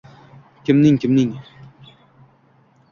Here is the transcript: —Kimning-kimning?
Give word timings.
—Kimning-kimning? 0.63 1.31